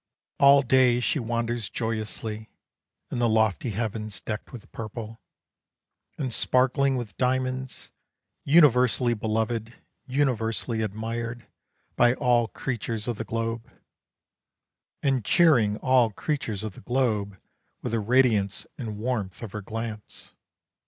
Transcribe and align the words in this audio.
All 0.39 0.63
day 0.63 0.99
she 0.99 1.19
wanders 1.19 1.69
joyously 1.69 2.49
In 3.11 3.19
the 3.19 3.29
lofty 3.29 3.69
heavens, 3.69 4.19
decked 4.19 4.51
with 4.51 4.71
purple, 4.71 5.21
And 6.17 6.33
sparkling 6.33 6.95
with 6.97 7.15
diamonds; 7.17 7.91
Universally 8.43 9.13
beloved, 9.13 9.75
universally 10.07 10.81
admired 10.81 11.45
By 11.95 12.15
all 12.15 12.47
creatures 12.47 13.07
of 13.07 13.17
the 13.19 13.23
globe, 13.23 13.69
And 15.03 15.23
cheering 15.23 15.77
all 15.77 16.09
creatures 16.09 16.63
of 16.63 16.73
the 16.73 16.81
globe 16.81 17.39
With 17.83 17.91
the 17.91 17.99
radiance 17.99 18.65
and 18.79 18.97
warmth 18.97 19.43
of 19.43 19.51
her 19.51 19.61
glance. 19.61 20.33